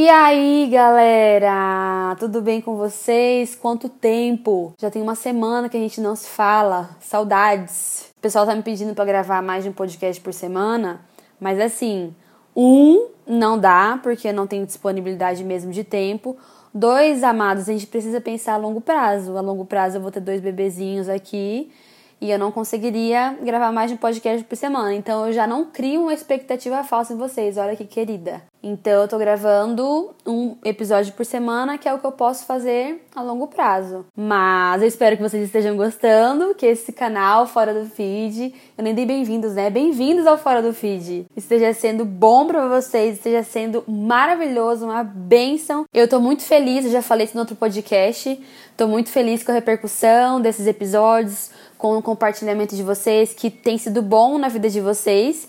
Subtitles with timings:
[0.00, 2.14] E aí, galera?
[2.20, 3.56] Tudo bem com vocês?
[3.56, 4.72] Quanto tempo?
[4.78, 6.90] Já tem uma semana que a gente não se fala.
[7.00, 8.08] Saudades.
[8.16, 11.00] O pessoal tá me pedindo para gravar mais de um podcast por semana,
[11.40, 12.14] mas assim,
[12.54, 16.36] um não dá porque não tenho disponibilidade mesmo de tempo.
[16.72, 19.36] Dois, amados, a gente precisa pensar a longo prazo.
[19.36, 21.72] A longo prazo eu vou ter dois bebezinhos aqui
[22.20, 24.94] e eu não conseguiria gravar mais de um podcast por semana.
[24.94, 27.56] Então eu já não crio uma expectativa falsa em vocês.
[27.56, 28.42] Olha que querida.
[28.60, 33.04] Então eu tô gravando um episódio por semana, que é o que eu posso fazer
[33.14, 34.04] a longo prazo.
[34.16, 38.94] Mas eu espero que vocês estejam gostando, que esse canal Fora do Feed, eu nem
[38.94, 39.70] dei bem-vindos, né?
[39.70, 41.26] Bem-vindos ao Fora do Feed.
[41.36, 45.84] Esteja sendo bom para vocês, esteja sendo maravilhoso, uma bênção.
[45.94, 48.40] Eu tô muito feliz, eu já falei isso no outro podcast.
[48.76, 53.78] Tô muito feliz com a repercussão desses episódios, com o compartilhamento de vocês, que tem
[53.78, 55.48] sido bom na vida de vocês.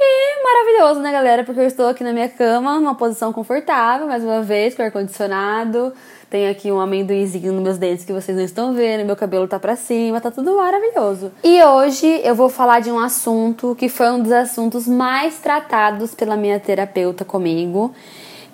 [0.00, 1.42] E maravilhoso, né, galera?
[1.42, 5.92] Porque eu estou aqui na minha cama, numa posição confortável, mais uma vez, com ar-condicionado.
[6.30, 9.58] Tenho aqui um amendoinzinho nos meus dentes que vocês não estão vendo, meu cabelo tá
[9.58, 11.32] pra cima, tá tudo maravilhoso.
[11.42, 16.14] E hoje eu vou falar de um assunto que foi um dos assuntos mais tratados
[16.14, 17.94] pela minha terapeuta comigo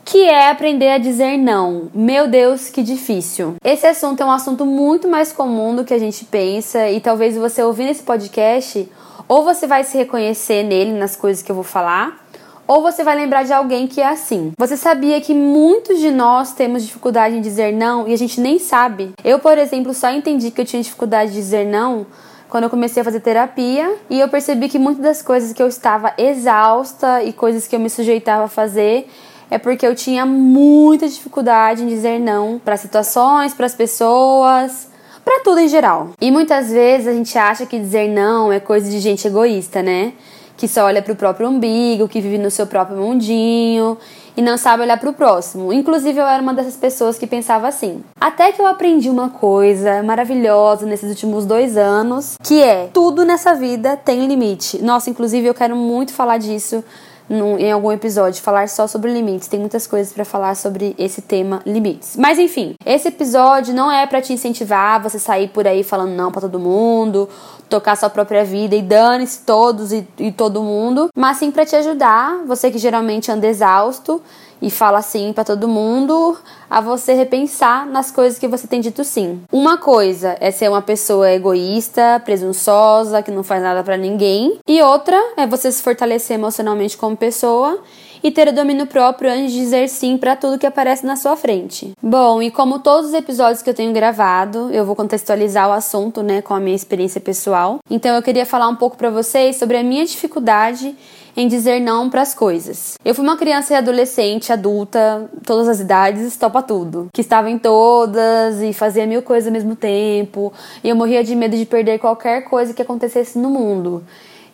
[0.05, 1.89] que é aprender a dizer não.
[1.95, 3.55] Meu Deus, que difícil.
[3.65, 7.37] Esse assunto é um assunto muito mais comum do que a gente pensa e talvez
[7.37, 8.89] você ouvindo esse podcast
[9.27, 12.23] ou você vai se reconhecer nele, nas coisas que eu vou falar,
[12.67, 14.53] ou você vai lembrar de alguém que é assim.
[14.59, 18.59] Você sabia que muitos de nós temos dificuldade em dizer não e a gente nem
[18.59, 19.13] sabe?
[19.25, 22.07] Eu, por exemplo, só entendi que eu tinha dificuldade de dizer não
[22.49, 25.67] quando eu comecei a fazer terapia e eu percebi que muitas das coisas que eu
[25.67, 29.09] estava exausta e coisas que eu me sujeitava a fazer
[29.51, 34.89] é porque eu tinha muita dificuldade em dizer não para situações, para as pessoas
[35.25, 36.11] para tudo em geral.
[36.21, 40.13] E muitas vezes a gente acha que dizer não é coisa de gente egoísta, né?
[40.57, 43.97] Que só olha pro próprio umbigo, que vive no seu próprio mundinho
[44.37, 45.73] e não sabe olhar para o próximo.
[45.73, 48.05] Inclusive, eu era uma dessas pessoas que pensava assim.
[48.21, 53.55] Até que eu aprendi uma coisa maravilhosa nesses últimos dois anos, que é tudo nessa
[53.55, 54.83] vida tem limite.
[54.83, 56.85] Nossa, inclusive, eu quero muito falar disso
[57.29, 59.49] num, em algum episódio, falar só sobre limites.
[59.49, 62.17] Tem muitas coisas para falar sobre esse tema limites.
[62.17, 66.31] Mas enfim, esse episódio não é para te incentivar você sair por aí falando não
[66.31, 67.29] para todo mundo,
[67.69, 71.75] tocar sua própria vida e dane-se todos e, e todo mundo, mas sim para te
[71.77, 74.23] ajudar, você que geralmente anda exausto
[74.65, 76.39] e fala sim para todo mundo,
[76.71, 79.43] a você repensar nas coisas que você tem dito sim.
[79.53, 84.81] Uma coisa é ser uma pessoa egoísta, presunçosa, que não faz nada para ninguém, e
[84.81, 87.79] outra é você se fortalecer emocionalmente como pessoa
[88.23, 91.37] e ter o domínio próprio antes de dizer sim para tudo que aparece na sua
[91.37, 91.93] frente.
[92.03, 96.23] Bom, e como todos os episódios que eu tenho gravado, eu vou contextualizar o assunto,
[96.23, 97.81] né, com a minha experiência pessoal.
[97.91, 100.97] Então eu queria falar um pouco para vocês sobre a minha dificuldade
[101.37, 102.95] em dizer não para as coisas.
[103.05, 107.09] Eu fui uma criança e adolescente, adulta, todas as idades, topa tudo.
[107.13, 110.53] Que estava em todas e fazia mil coisas ao mesmo tempo.
[110.83, 114.03] E eu morria de medo de perder qualquer coisa que acontecesse no mundo.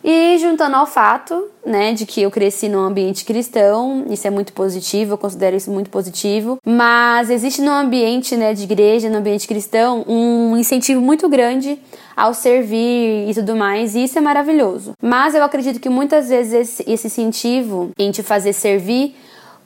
[0.03, 4.51] E juntando ao fato, né, de que eu cresci num ambiente cristão, isso é muito
[4.51, 9.47] positivo, eu considero isso muito positivo, mas existe no ambiente, né, de igreja, no ambiente
[9.47, 11.79] cristão, um incentivo muito grande
[12.15, 14.93] ao servir e tudo mais, e isso é maravilhoso.
[15.01, 19.15] Mas eu acredito que muitas vezes esse, incentivo em te fazer servir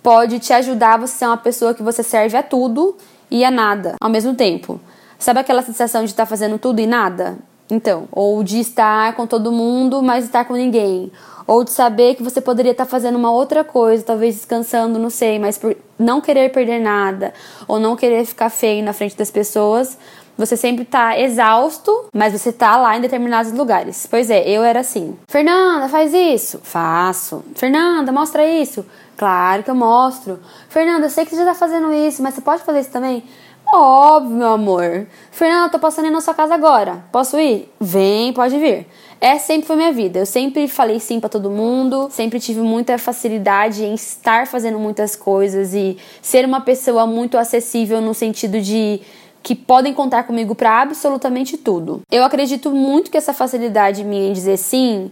[0.03, 2.95] pode te ajudar a você ser uma pessoa que você serve a tudo
[3.31, 4.79] e a nada ao mesmo tempo.
[5.17, 7.37] Sabe aquela sensação de estar tá fazendo tudo e nada?
[7.69, 11.11] Então, ou de estar com todo mundo, mas estar com ninguém.
[11.47, 15.37] Ou de saber que você poderia estar fazendo uma outra coisa, talvez descansando, não sei,
[15.39, 17.33] mas por não querer perder nada,
[17.67, 19.97] ou não querer ficar feio na frente das pessoas,
[20.37, 24.05] você sempre tá exausto, mas você tá lá em determinados lugares.
[24.09, 25.17] Pois é, eu era assim.
[25.27, 26.59] Fernanda, faz isso.
[26.61, 27.43] Faço.
[27.55, 28.85] Fernanda, mostra isso.
[29.15, 30.39] Claro que eu mostro.
[30.67, 33.23] Fernanda, eu sei que você já tá fazendo isso, mas você pode fazer isso também?
[33.77, 35.05] Óbvio, meu amor.
[35.31, 37.03] Fernanda, tô passando aí na sua casa agora.
[37.11, 37.69] Posso ir?
[37.77, 38.87] Vem, pode vir.
[39.19, 40.19] Essa sempre foi minha vida.
[40.19, 45.17] Eu sempre falei sim para todo mundo, sempre tive muita facilidade em estar fazendo muitas
[45.17, 49.01] coisas e ser uma pessoa muito acessível no sentido de
[49.43, 52.01] que podem contar comigo para absolutamente tudo.
[52.09, 55.11] Eu acredito muito que essa facilidade minha em dizer sim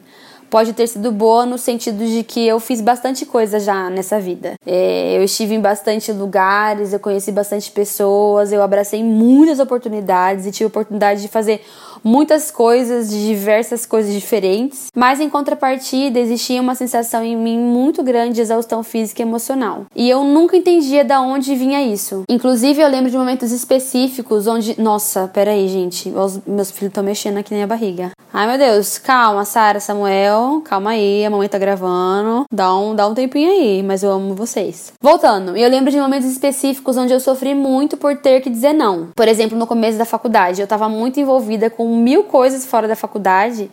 [0.54, 4.54] pode ter sido boa no sentido de que eu fiz bastante coisa já nessa vida.
[4.64, 10.52] É, eu estive em bastante lugares, eu conheci bastante pessoas, eu abracei muitas oportunidades e
[10.52, 11.66] tive a oportunidade de fazer
[12.04, 18.04] muitas coisas, de diversas coisas diferentes, mas em contrapartida existia uma sensação em mim muito
[18.04, 19.86] grande de exaustão física e emocional.
[19.96, 22.24] E eu nunca entendia da onde vinha isso.
[22.30, 24.80] Inclusive, eu lembro de momentos específicos onde.
[24.80, 26.10] Nossa, peraí, gente.
[26.10, 28.12] Os meus filhos estão mexendo aqui na minha barriga.
[28.34, 28.98] Ai, meu Deus.
[28.98, 32.46] Calma, Sara, Samuel Calma aí, a mamãe tá gravando.
[32.52, 34.94] Dá um, dá um tempinho aí, mas eu amo vocês.
[35.02, 39.10] Voltando, eu lembro de momentos específicos onde eu sofri muito por ter que dizer não.
[39.16, 42.96] Por exemplo, no começo da faculdade, eu tava muito envolvida com mil coisas fora da
[42.96, 43.70] faculdade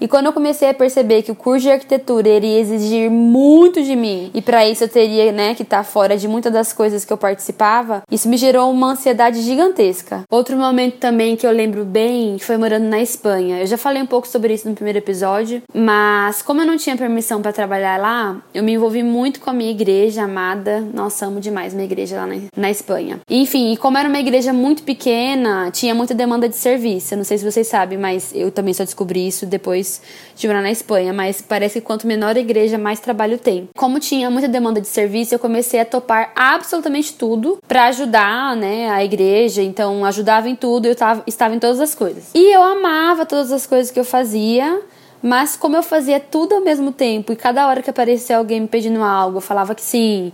[0.00, 3.94] e quando eu comecei a perceber que o curso de arquitetura iria exigir muito de
[3.94, 7.04] mim, e para isso eu teria, né, que estar tá fora de muitas das coisas
[7.04, 10.22] que eu participava, isso me gerou uma ansiedade gigantesca.
[10.30, 13.58] Outro momento também que eu lembro bem foi morando na Espanha.
[13.60, 16.96] Eu já falei um pouco sobre isso no primeiro episódio, mas como eu não tinha
[16.96, 20.80] permissão para trabalhar lá, eu me envolvi muito com a minha igreja amada.
[20.94, 23.20] Nossa, amo demais minha igreja lá na, na Espanha.
[23.28, 27.14] Enfim, e como era uma igreja muito pequena, tinha muita demanda de serviço.
[27.14, 29.89] Eu não sei se vocês sabem, mas eu também só descobri isso depois
[30.36, 33.68] de morar na Espanha, mas parece que quanto menor a igreja, mais trabalho tem.
[33.76, 38.90] Como tinha muita demanda de serviço, eu comecei a topar absolutamente tudo para ajudar, né,
[38.90, 39.62] a igreja.
[39.62, 42.30] Então, ajudava em tudo, eu tava, estava em todas as coisas.
[42.34, 44.82] E eu amava todas as coisas que eu fazia.
[45.22, 48.66] Mas como eu fazia tudo ao mesmo tempo e cada hora que aparecia alguém me
[48.66, 50.32] pedindo algo, eu falava que sim,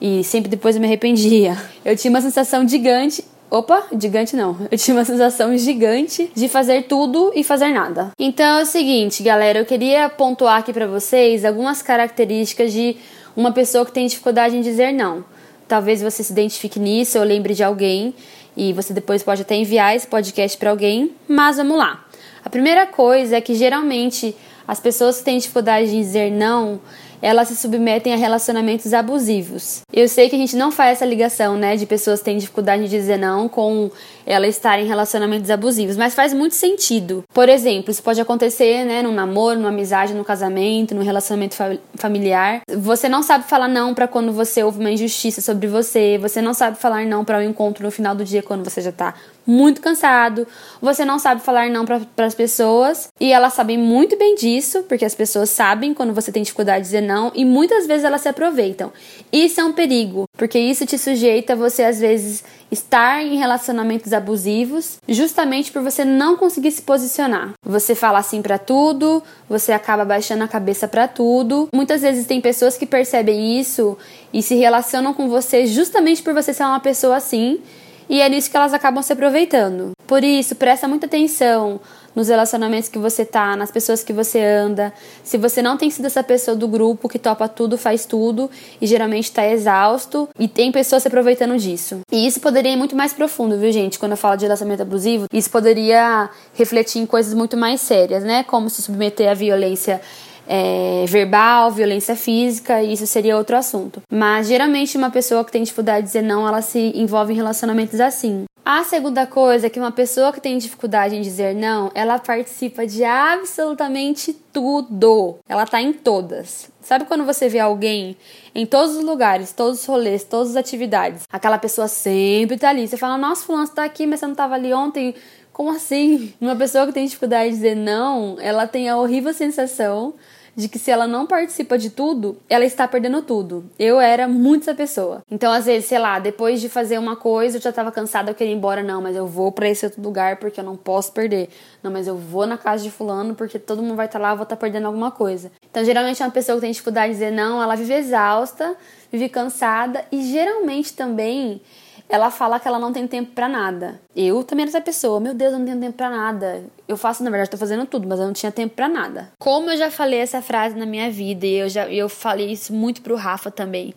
[0.00, 1.56] e sempre depois eu me arrependia.
[1.84, 4.56] Eu tinha uma sensação gigante Opa, gigante não.
[4.70, 8.10] Eu tinha uma sensação gigante de fazer tudo e fazer nada.
[8.18, 12.96] Então é o seguinte, galera, eu queria pontuar aqui para vocês algumas características de
[13.36, 15.22] uma pessoa que tem dificuldade em dizer não.
[15.68, 18.14] Talvez você se identifique nisso ou lembre de alguém
[18.56, 22.06] e você depois pode até enviar esse podcast para alguém, mas vamos lá.
[22.42, 24.34] A primeira coisa é que geralmente
[24.66, 26.80] as pessoas que têm dificuldade de dizer não,
[27.22, 29.82] elas se submetem a relacionamentos abusivos.
[29.92, 32.82] Eu sei que a gente não faz essa ligação, né, de pessoas que têm dificuldade
[32.82, 33.90] de dizer não com
[34.26, 37.24] ela estar em relacionamentos abusivos, mas faz muito sentido.
[37.32, 41.76] Por exemplo, isso pode acontecer, né, num namoro, numa amizade, num casamento, num relacionamento fa
[41.94, 42.62] familiar.
[42.68, 46.52] Você não sabe falar não para quando você ouve uma injustiça sobre você, você não
[46.52, 49.14] sabe falar não para um encontro no final do dia quando você já tá
[49.46, 50.46] muito cansado,
[50.80, 55.04] você não sabe falar não para as pessoas e elas sabem muito bem disso, porque
[55.04, 58.28] as pessoas sabem quando você tem dificuldade de dizer não e muitas vezes elas se
[58.28, 58.92] aproveitam.
[59.32, 64.96] Isso é um perigo, porque isso te sujeita você às vezes estar em relacionamentos abusivos,
[65.06, 67.52] justamente por você não conseguir se posicionar.
[67.64, 71.68] Você fala assim para tudo, você acaba baixando a cabeça para tudo.
[71.72, 73.98] Muitas vezes tem pessoas que percebem isso
[74.32, 77.60] e se relacionam com você justamente por você ser uma pessoa assim
[78.08, 79.92] e é nisso que elas acabam se aproveitando.
[80.06, 81.80] Por isso, presta muita atenção
[82.14, 84.92] nos relacionamentos que você tá, nas pessoas que você anda.
[85.22, 88.50] Se você não tem sido essa pessoa do grupo que topa tudo, faz tudo
[88.80, 92.00] e geralmente está exausto e tem pessoas se aproveitando disso.
[92.10, 93.98] E isso poderia ir muito mais profundo, viu, gente?
[93.98, 98.42] Quando eu falo de relacionamento abusivo, isso poderia refletir em coisas muito mais sérias, né?
[98.44, 100.00] Como se submeter à violência
[100.46, 104.02] é, verbal, violência física, isso seria outro assunto.
[104.10, 108.00] Mas geralmente uma pessoa que tem dificuldade de dizer não, ela se envolve em relacionamentos
[108.00, 108.44] assim.
[108.64, 112.86] A segunda coisa é que uma pessoa que tem dificuldade em dizer não, ela participa
[112.86, 115.36] de absolutamente tudo.
[115.48, 116.70] Ela tá em todas.
[116.80, 118.16] Sabe quando você vê alguém
[118.54, 121.24] em todos os lugares, todos os rolês, todas as atividades?
[121.32, 122.86] Aquela pessoa sempre tá ali.
[122.86, 125.12] Você fala, nossa, fulano, você tá aqui, mas você não tava ali ontem.
[125.52, 126.32] Como assim?
[126.40, 130.14] Uma pessoa que tem dificuldade de dizer não, ela tem a horrível sensação
[130.54, 133.64] de que se ela não participa de tudo, ela está perdendo tudo.
[133.78, 135.22] Eu era muito essa pessoa.
[135.30, 138.34] Então, às vezes, sei lá, depois de fazer uma coisa, eu já tava cansada, eu
[138.34, 138.82] queria ir embora.
[138.82, 141.48] Não, mas eu vou para esse outro lugar porque eu não posso perder.
[141.82, 144.32] Não, mas eu vou na casa de fulano porque todo mundo vai estar tá lá,
[144.32, 145.50] eu vou estar tá perdendo alguma coisa.
[145.70, 148.76] Então, geralmente, é uma pessoa que tem dificuldade de dizer não, ela vive exausta,
[149.10, 151.62] vive cansada e geralmente também
[152.08, 154.00] ela fala que ela não tem tempo para nada.
[154.14, 156.64] Eu também era essa pessoa, meu Deus, eu não tenho tempo para nada.
[156.86, 159.32] Eu faço, na verdade, tô fazendo tudo, mas eu não tinha tempo para nada.
[159.38, 162.72] Como eu já falei essa frase na minha vida e eu já eu falei isso
[162.72, 163.94] muito pro Rafa também,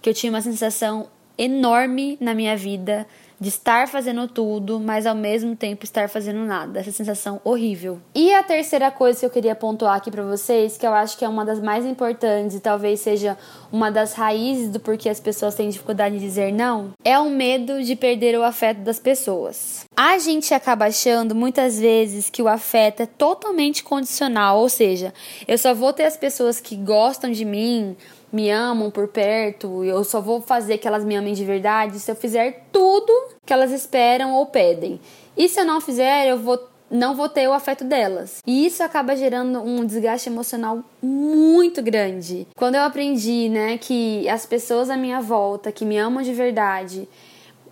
[0.00, 1.08] que eu tinha uma sensação
[1.38, 3.06] enorme na minha vida
[3.38, 6.80] de estar fazendo tudo, mas ao mesmo tempo estar fazendo nada.
[6.80, 7.98] Essa sensação horrível.
[8.14, 11.24] E a terceira coisa que eu queria pontuar aqui para vocês, que eu acho que
[11.24, 13.36] é uma das mais importantes e talvez seja
[13.70, 17.82] uma das raízes do porquê as pessoas têm dificuldade de dizer não, é o medo
[17.82, 19.84] de perder o afeto das pessoas.
[19.96, 25.12] A gente acaba achando muitas vezes que o afeto é totalmente condicional, ou seja,
[25.46, 27.96] eu só vou ter as pessoas que gostam de mim,
[28.36, 32.10] me amam por perto, eu só vou fazer que elas me amem de verdade se
[32.10, 33.10] eu fizer tudo
[33.46, 35.00] que elas esperam ou pedem.
[35.34, 38.40] E se eu não fizer, eu vou não vou ter o afeto delas.
[38.46, 42.46] E isso acaba gerando um desgaste emocional muito grande.
[42.54, 47.08] Quando eu aprendi, né, que as pessoas à minha volta que me amam de verdade,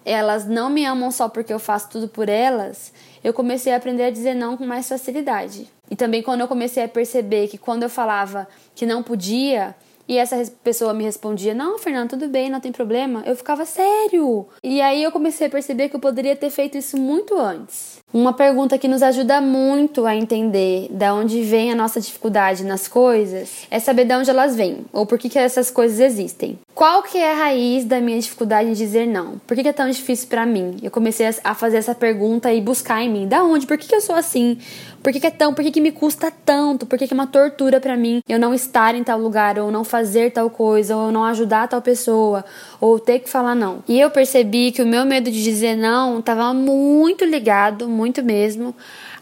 [0.05, 2.93] elas não me amam só porque eu faço tudo por elas,
[3.23, 5.69] eu comecei a aprender a dizer não com mais facilidade.
[5.89, 9.77] E também quando eu comecei a perceber que quando eu falava que não podia,
[10.07, 13.23] E essa pessoa me respondia: Não, Fernando, tudo bem, não tem problema.
[13.27, 14.47] Eu ficava sério.
[14.63, 18.03] E aí eu comecei a perceber que eu poderia ter feito isso muito antes.
[18.13, 22.87] Uma pergunta que nos ajuda muito a entender da onde vem a nossa dificuldade nas
[22.87, 26.59] coisas é saber de onde elas vêm ou por que, que essas coisas existem.
[26.75, 29.39] Qual que é a raiz da minha dificuldade em dizer não?
[29.47, 30.77] Por que, é tão difícil para mim?
[30.83, 33.29] Eu comecei a fazer essa pergunta e buscar em mim.
[33.29, 33.65] Da onde?
[33.65, 34.59] Por que, eu sou assim?
[35.01, 35.55] Por que, é tão?
[35.55, 36.85] Por que, que me custa tanto?
[36.85, 39.71] Por que, que é uma tortura para mim eu não estar em tal lugar, ou
[39.71, 42.45] não fazer tal coisa, ou não ajudar tal pessoa,
[42.81, 43.85] ou ter que falar não?
[43.87, 48.75] E eu percebi que o meu medo de dizer não estava muito ligado, muito mesmo,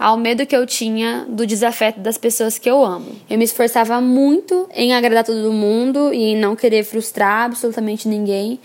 [0.02, 3.12] ao medo que eu tinha do desafeto das pessoas que eu amo.
[3.30, 8.58] Eu me esforçava muito em agradar todo mundo e em não querer frustrar absolutamente ninguém.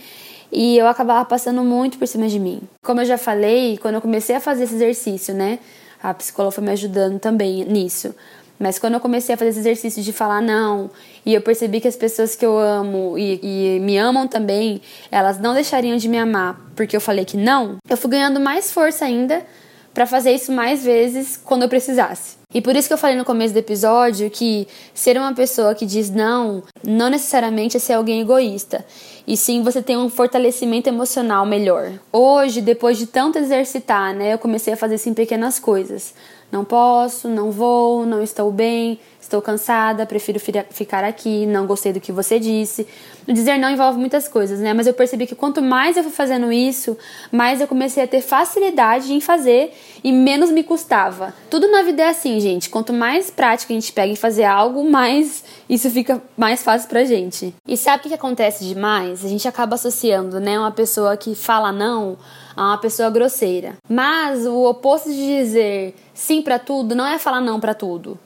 [0.52, 2.62] E eu acabava passando muito por cima de mim.
[2.82, 5.60] Como eu já falei, quando eu comecei a fazer esse exercício, né?
[6.02, 8.16] A psicóloga foi me ajudando também nisso.
[8.58, 10.90] Mas quando eu comecei a fazer esse exercício de falar não,
[11.24, 15.38] e eu percebi que as pessoas que eu amo e, e, me amam também, elas
[15.38, 19.06] não deixariam de me amar porque eu falei que não, eu fui ganhando mais força
[19.06, 19.46] ainda
[19.98, 22.38] para fazer isso mais vezes quando eu precisasse.
[22.54, 25.88] E por isso que eu falei no começo do episódio que ser uma pessoa que
[25.88, 28.86] diz não, não necessariamente é ser alguém egoísta,
[29.26, 31.94] e sim você tem um fortalecimento emocional melhor.
[32.14, 36.14] Hoje, depois de tanto exercitar, né, eu comecei a fazer isso em pequenas coisas.
[36.52, 42.00] Não posso, não vou, não estou bem, estou cansada, prefiro ficar aqui, não gostei do
[42.00, 42.88] que você disse.
[43.28, 44.74] O dizer não envolve muitas coisas, né?
[44.74, 46.98] Mas eu percebi que quanto mais eu fui fazendo isso,
[47.30, 51.34] mais eu comecei a ter facilidade em fazer e menos me custava.
[51.50, 52.70] Tudo na vida é assim, gente.
[52.70, 57.04] Quanto mais prática a gente pega em fazer algo, mais isso fica mais fácil pra
[57.04, 57.54] gente.
[57.68, 59.26] E sabe o que acontece demais?
[59.26, 62.18] A gente acaba associando, né, uma pessoa que fala não
[62.58, 63.78] a uma pessoa grosseira.
[63.88, 68.20] Mas o oposto de dizer sim para tudo não é falar não para tudo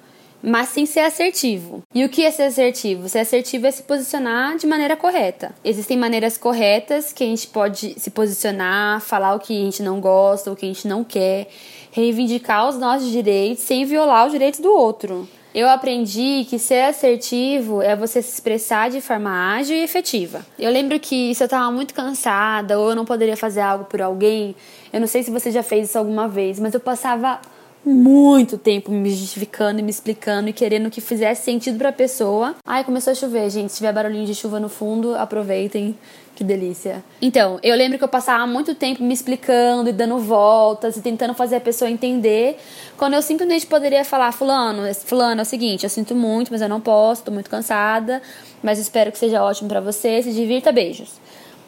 [0.44, 1.84] mas sim ser assertivo.
[1.94, 3.08] E o que é ser assertivo?
[3.08, 5.54] Ser assertivo é se posicionar de maneira correta.
[5.64, 10.00] Existem maneiras corretas que a gente pode se posicionar, falar o que a gente não
[10.00, 11.48] gosta, o que a gente não quer,
[11.92, 15.28] reivindicar os nossos direitos sem violar os direitos do outro.
[15.53, 20.46] Eu aprendi que ser assertivo é você se expressar de forma ágil e efetiva.
[20.58, 24.01] Eu lembro que se eu estava muito cansada ou eu não poderia fazer algo por
[24.01, 24.55] alguém,
[24.93, 27.41] eu não sei se você já fez isso alguma vez, mas eu passava
[27.86, 32.56] muito tempo me justificando e me explicando e querendo que fizesse sentido pra pessoa.
[32.66, 33.72] Ai, começou a chover, gente.
[33.72, 35.98] Se tiver barulhinho de chuva no fundo, aproveitem.
[36.34, 37.04] Que delícia.
[37.22, 41.34] Então, eu lembro que eu passava muito tempo me explicando e dando voltas e tentando
[41.34, 42.58] fazer a pessoa entender,
[42.98, 46.70] quando eu simplesmente poderia falar: Fulano, Fulano, é o seguinte, eu sinto muito, mas eu
[46.70, 48.22] não posso, tô muito cansada,
[48.64, 51.20] mas espero que seja ótimo para você, se divirta, beijos.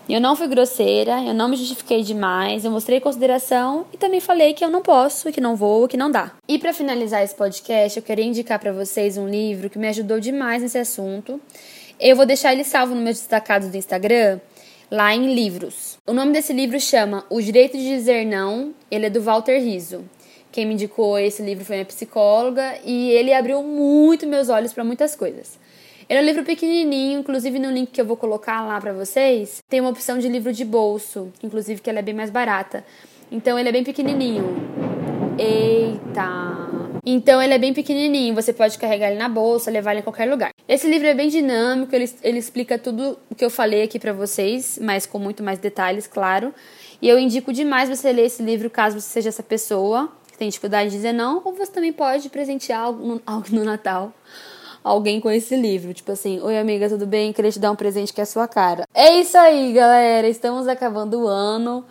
[0.07, 4.53] Eu não fui grosseira, eu não me justifiquei demais, eu mostrei consideração e também falei
[4.53, 6.33] que eu não posso, que não vou, que não dá.
[6.45, 10.19] E para finalizar esse podcast, eu queria indicar para vocês um livro que me ajudou
[10.19, 11.39] demais nesse assunto.
[11.97, 14.41] Eu vou deixar ele salvo nos meus destacados do Instagram,
[14.91, 15.97] lá em livros.
[16.05, 20.03] O nome desse livro chama O Direito de Dizer Não, ele é do Walter Riso.
[20.51, 24.83] Quem me indicou esse livro foi minha psicóloga e ele abriu muito meus olhos para
[24.83, 25.57] muitas coisas.
[26.09, 29.63] Ele é um livro pequenininho, inclusive no link que eu vou colocar lá para vocês,
[29.69, 32.85] tem uma opção de livro de bolso, inclusive que ela é bem mais barata.
[33.31, 34.43] Então ele é bem pequenininho.
[35.37, 36.93] Eita!
[37.05, 40.29] Então ele é bem pequenininho, você pode carregar ele na bolsa, levar ele em qualquer
[40.29, 40.51] lugar.
[40.67, 44.13] Esse livro é bem dinâmico, ele, ele explica tudo o que eu falei aqui para
[44.13, 46.53] vocês, mas com muito mais detalhes, claro.
[47.01, 50.47] E eu indico demais você ler esse livro caso você seja essa pessoa que tem
[50.47, 54.13] dificuldade de dizer não, ou você também pode presentear algo no, algo no Natal
[54.83, 55.93] alguém com esse livro.
[55.93, 57.31] Tipo assim, oi amiga, tudo bem?
[57.31, 58.85] Queria te dar um presente que é a sua cara.
[58.93, 60.27] É isso aí, galera.
[60.27, 61.85] Estamos acabando o ano.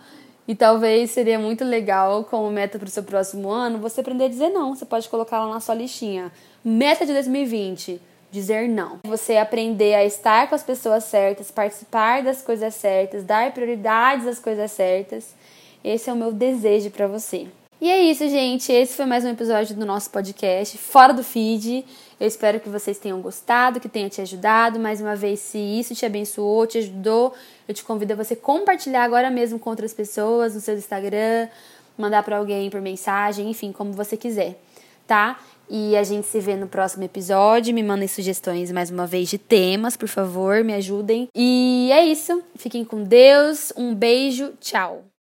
[0.45, 4.27] E talvez seria muito legal, como meta para o seu próximo ano, você aprender a
[4.27, 4.75] dizer não.
[4.75, 6.31] Você pode colocar lá na sua listinha.
[6.63, 8.99] Meta de 2020: dizer não.
[9.05, 14.39] Você aprender a estar com as pessoas certas, participar das coisas certas, dar prioridades às
[14.39, 15.33] coisas certas.
[15.81, 17.47] Esse é o meu desejo para você.
[17.81, 18.71] E é isso, gente.
[18.71, 21.85] Esse foi mais um episódio do nosso podcast, fora do feed.
[22.17, 24.79] Eu espero que vocês tenham gostado, que tenha te ajudado.
[24.79, 27.33] Mais uma vez, se isso te abençoou, te ajudou,
[27.67, 31.49] eu te convido a você compartilhar agora mesmo com outras pessoas no seu Instagram,
[31.97, 34.57] mandar para alguém por mensagem, enfim, como você quiser,
[35.05, 35.37] tá?
[35.69, 37.73] E a gente se vê no próximo episódio.
[37.73, 41.27] Me mandem sugestões mais uma vez de temas, por favor, me ajudem.
[41.35, 42.41] E é isso.
[42.55, 43.73] Fiquem com Deus.
[43.75, 44.53] Um beijo.
[44.61, 45.03] Tchau.